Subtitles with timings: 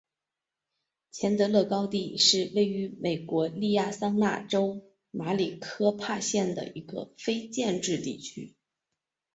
[1.11, 4.81] 钱德勒高地是位于美国亚利桑那州
[5.11, 8.55] 马里科帕县的一个非建制地区。